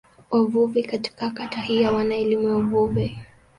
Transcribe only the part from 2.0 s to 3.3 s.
elimu ya uvuvi.